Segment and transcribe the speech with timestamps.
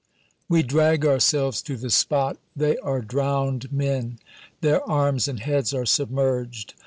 [0.49, 2.37] We drag ourselves to the spot.
[2.55, 4.17] They are drowned men.
[4.61, 6.73] Their arms and heads are submerged.